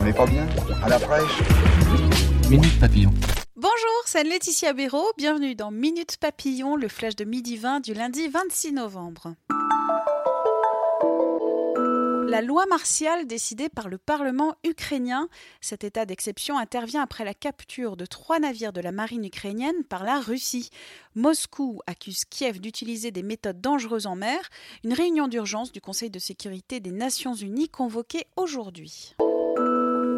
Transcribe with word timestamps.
On 0.00 0.04
n'est 0.04 0.12
pas 0.14 0.26
bien 0.26 0.46
À 0.82 0.88
la 0.88 0.98
fraîche 0.98 1.42
Minute 2.48 2.80
Papillon. 2.80 3.12
Bonjour, 3.54 4.02
c'est 4.06 4.24
Laetitia 4.24 4.72
Béraud. 4.72 5.12
Bienvenue 5.18 5.54
dans 5.54 5.70
Minute 5.70 6.16
Papillon, 6.16 6.74
le 6.76 6.88
flash 6.88 7.16
de 7.16 7.24
midi 7.24 7.58
20 7.58 7.80
du 7.80 7.92
lundi 7.92 8.28
26 8.28 8.72
novembre. 8.72 9.34
La 12.26 12.40
loi 12.42 12.64
martiale 12.66 13.26
décidée 13.26 13.68
par 13.68 13.88
le 13.88 13.98
Parlement 13.98 14.54
ukrainien, 14.64 15.28
cet 15.60 15.84
état 15.84 16.06
d'exception 16.06 16.56
intervient 16.56 17.02
après 17.02 17.24
la 17.24 17.34
capture 17.34 17.96
de 17.96 18.06
trois 18.06 18.38
navires 18.38 18.72
de 18.72 18.80
la 18.80 18.92
marine 18.92 19.24
ukrainienne 19.24 19.84
par 19.88 20.04
la 20.04 20.20
Russie. 20.20 20.70
Moscou 21.14 21.80
accuse 21.86 22.24
Kiev 22.24 22.60
d'utiliser 22.60 23.10
des 23.10 23.24
méthodes 23.24 23.60
dangereuses 23.60 24.06
en 24.06 24.16
mer. 24.16 24.38
Une 24.84 24.94
réunion 24.94 25.28
d'urgence 25.28 25.72
du 25.72 25.80
Conseil 25.80 26.08
de 26.08 26.18
sécurité 26.18 26.80
des 26.80 26.92
Nations 26.92 27.34
Unies 27.34 27.68
convoquée 27.68 28.26
aujourd'hui. 28.36 29.14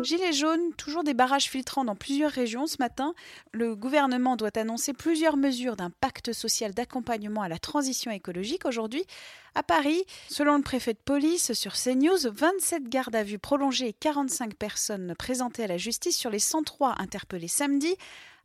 Gilets 0.02 0.32
jaunes, 0.32 0.72
toujours 0.76 1.04
des 1.04 1.14
barrages 1.14 1.48
filtrants 1.48 1.84
dans 1.84 1.94
plusieurs 1.94 2.30
régions 2.30 2.66
ce 2.66 2.76
matin. 2.78 3.14
Le 3.52 3.76
gouvernement 3.76 4.36
doit 4.36 4.56
annoncer 4.56 4.92
plusieurs 4.92 5.36
mesures 5.36 5.76
d'un 5.76 5.90
pacte 5.90 6.32
social 6.32 6.74
d'accompagnement 6.74 7.42
à 7.42 7.48
la 7.48 7.58
transition 7.58 8.10
écologique 8.10 8.64
aujourd'hui. 8.64 9.04
À 9.54 9.62
Paris, 9.62 10.02
selon 10.28 10.56
le 10.56 10.62
préfet 10.62 10.94
de 10.94 10.98
police 10.98 11.52
sur 11.52 11.74
CNews, 11.74 12.32
27 12.32 12.88
gardes 12.88 13.14
à 13.14 13.22
vue 13.22 13.38
prolongées 13.38 13.88
et 13.88 13.92
45 13.92 14.54
personnes 14.54 15.14
présentées 15.18 15.64
à 15.64 15.68
la 15.68 15.78
justice 15.78 16.16
sur 16.16 16.30
les 16.30 16.38
103 16.38 16.96
interpellés 16.98 17.48
samedi. 17.48 17.94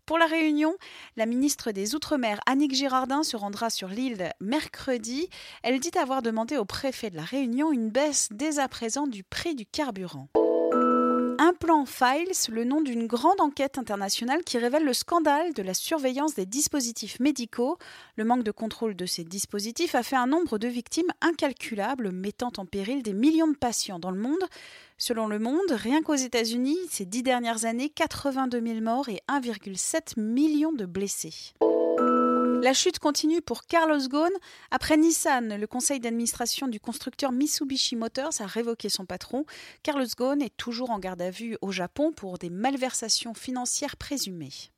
Pour 0.05 0.17
la 0.17 0.25
Réunion, 0.25 0.75
la 1.17 1.25
ministre 1.25 1.71
des 1.71 1.95
Outre-mer, 1.95 2.39
Annick 2.45 2.73
Girardin, 2.73 3.23
se 3.23 3.35
rendra 3.35 3.69
sur 3.69 3.89
l'île 3.89 4.31
mercredi. 4.39 5.29
Elle 5.63 5.79
dit 5.79 5.97
avoir 5.97 6.21
demandé 6.21 6.55
au 6.55 6.65
préfet 6.65 7.09
de 7.09 7.17
la 7.17 7.25
Réunion 7.25 7.73
une 7.73 7.89
baisse 7.89 8.29
dès 8.31 8.59
à 8.59 8.67
présent 8.69 9.07
du 9.07 9.23
prix 9.23 9.53
du 9.53 9.65
carburant. 9.65 10.29
Un 11.39 11.53
plan 11.53 11.85
Files, 11.85 12.51
le 12.51 12.63
nom 12.63 12.81
d'une 12.81 13.05
grande 13.05 13.39
enquête 13.39 13.77
internationale 13.77 14.43
qui 14.43 14.57
révèle 14.57 14.83
le 14.83 14.93
scandale 14.93 15.53
de 15.53 15.61
la 15.61 15.75
surveillance 15.75 16.33
des 16.33 16.47
dispositifs 16.47 17.19
médicaux. 17.19 17.77
Le 18.15 18.25
manque 18.25 18.43
de 18.43 18.49
contrôle 18.49 18.95
de 18.95 19.05
ces 19.05 19.23
dispositifs 19.23 19.93
a 19.93 20.01
fait 20.01 20.15
un 20.15 20.25
nombre 20.25 20.57
de 20.57 20.67
victimes 20.67 21.11
incalculable, 21.21 22.11
mettant 22.11 22.51
en 22.57 22.65
péril 22.65 23.03
des 23.03 23.13
millions 23.13 23.47
de 23.47 23.55
patients 23.55 23.99
dans 23.99 24.11
le 24.11 24.19
monde. 24.19 24.43
Selon 24.97 25.27
Le 25.27 25.37
Monde, 25.37 25.69
rien 25.69 26.01
qu'aux 26.01 26.15
États-Unis, 26.15 26.79
ces 26.89 27.05
dix 27.05 27.21
dernières 27.21 27.65
années, 27.65 27.89
82 27.89 28.59
000 28.59 28.81
morts 28.81 29.09
et 29.09 29.21
1,7 29.29 30.19
million 30.19 30.71
de 30.71 30.85
blessés. 30.85 31.53
La 32.61 32.73
chute 32.73 32.99
continue 32.99 33.41
pour 33.41 33.63
Carlos 33.65 34.07
Ghosn. 34.09 34.31
Après 34.71 34.97
Nissan, 34.97 35.57
le 35.57 35.67
conseil 35.67 35.99
d'administration 35.99 36.67
du 36.67 36.79
constructeur 36.79 37.31
Mitsubishi 37.31 37.95
Motors 37.95 38.33
a 38.39 38.45
révoqué 38.45 38.89
son 38.89 39.05
patron. 39.05 39.45
Carlos 39.83 40.07
Ghosn 40.17 40.41
est 40.41 40.55
toujours 40.57 40.89
en 40.89 40.99
garde 40.99 41.21
à 41.21 41.29
vue 41.29 41.57
au 41.61 41.71
Japon 41.71 42.11
pour 42.11 42.37
des 42.37 42.49
malversations 42.49 43.33
financières 43.33 43.95
présumées. 43.95 44.71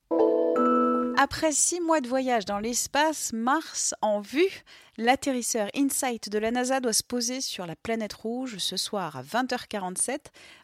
Après 1.21 1.51
six 1.51 1.81
mois 1.81 1.99
de 1.99 2.07
voyage 2.07 2.45
dans 2.45 2.59
l'espace, 2.59 3.33
Mars 3.33 3.93
en 4.01 4.21
vue, 4.21 4.63
l'atterrisseur 4.95 5.67
InSight 5.75 6.29
de 6.29 6.37
la 6.39 6.49
NASA 6.49 6.79
doit 6.79 6.93
se 6.93 7.03
poser 7.03 7.41
sur 7.41 7.65
la 7.65 7.75
planète 7.75 8.13
rouge 8.13 8.55
ce 8.59 8.77
soir 8.77 9.17
à 9.17 9.21
20h47. 9.21 10.19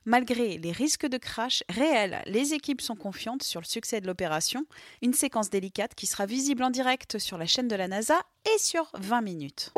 Malgré 0.05 0.57
les 0.57 0.71
risques 0.71 1.07
de 1.07 1.17
crash 1.17 1.61
réels, 1.67 2.21
les 2.25 2.53
équipes 2.53 2.79
sont 2.79 2.95
confiantes 2.95 3.43
sur 3.43 3.59
le 3.59 3.65
succès 3.65 3.99
de 3.99 4.07
l'opération. 4.07 4.65
Une 5.01 5.13
séquence 5.13 5.49
délicate 5.49 5.93
qui 5.93 6.05
sera 6.05 6.25
visible 6.25 6.63
en 6.63 6.69
direct 6.69 7.17
sur 7.19 7.37
la 7.37 7.47
chaîne 7.47 7.67
de 7.67 7.75
la 7.75 7.89
NASA 7.89 8.21
et 8.45 8.57
sur 8.57 8.89
20 8.93 9.19
minutes. 9.23 9.73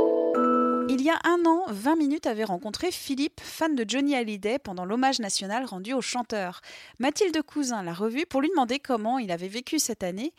Il 0.99 1.03
y 1.03 1.11
a 1.11 1.19
un 1.25 1.45
an, 1.45 1.63
20 1.67 1.95
minutes 1.95 2.25
avait 2.25 2.43
rencontré 2.43 2.91
Philippe, 2.91 3.39
fan 3.39 3.75
de 3.75 3.85
Johnny 3.87 4.15
Hallyday, 4.15 4.57
pendant 4.57 4.83
l'hommage 4.83 5.19
national 5.19 5.63
rendu 5.63 5.93
au 5.93 6.01
chanteur. 6.01 6.61
Mathilde 6.97 7.39
Cousin 7.43 7.83
l'a 7.83 7.93
revu 7.93 8.25
pour 8.25 8.41
lui 8.41 8.49
demander 8.49 8.79
comment 8.79 9.19
il 9.19 9.31
avait 9.31 9.47
vécu 9.47 9.77
cette 9.77 10.01
année. 10.01 10.33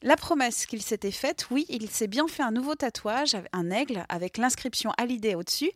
La 0.00 0.16
promesse 0.16 0.64
qu'il 0.64 0.80
s'était 0.80 1.10
faite, 1.10 1.48
oui, 1.50 1.66
il 1.68 1.90
s'est 1.90 2.06
bien 2.06 2.26
fait 2.26 2.42
un 2.42 2.52
nouveau 2.52 2.74
tatouage, 2.74 3.36
un 3.52 3.70
aigle, 3.70 4.06
avec 4.08 4.38
l'inscription 4.38 4.92
Hallyday 4.96 5.34
au-dessus. 5.34 5.72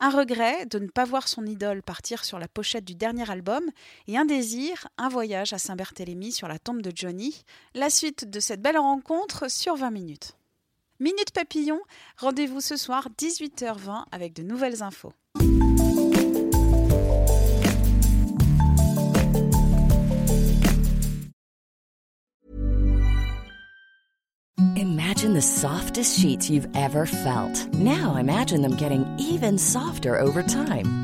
Un 0.00 0.08
regret 0.08 0.64
de 0.64 0.78
ne 0.78 0.88
pas 0.88 1.04
voir 1.04 1.28
son 1.28 1.44
idole 1.44 1.82
partir 1.82 2.24
sur 2.24 2.38
la 2.38 2.48
pochette 2.48 2.86
du 2.86 2.94
dernier 2.94 3.30
album 3.30 3.64
et 4.08 4.16
un 4.16 4.24
désir, 4.24 4.88
un 4.96 5.10
voyage 5.10 5.52
à 5.52 5.58
Saint-Barthélemy 5.58 6.32
sur 6.32 6.48
la 6.48 6.58
tombe 6.58 6.80
de 6.80 6.92
Johnny. 6.94 7.44
La 7.74 7.90
suite 7.90 8.30
de 8.30 8.40
cette 8.40 8.62
belle 8.62 8.78
rencontre 8.78 9.50
sur 9.50 9.76
20 9.76 9.90
minutes. 9.90 10.38
Minute 11.04 11.32
Papillon, 11.34 11.80
rendez-vous 12.16 12.62
ce 12.62 12.78
soir 12.78 13.08
18h20 13.18 14.04
avec 14.10 14.32
de 14.32 14.42
nouvelles 14.42 14.82
infos. 14.82 15.12
Imagine 24.78 25.34
the 25.34 25.42
softest 25.42 26.18
sheets 26.18 26.48
you've 26.48 26.68
ever 26.74 27.04
felt. 27.04 27.52
Now 27.74 28.16
imagine 28.16 28.62
them 28.62 28.74
getting 28.74 29.04
even 29.18 29.58
softer 29.58 30.18
over 30.18 30.42
time. 30.42 31.03